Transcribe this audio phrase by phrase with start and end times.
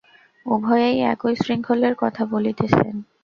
[0.45, 2.95] উভয়েই একই শৃঙ্খলের কথা বলিতেছেন।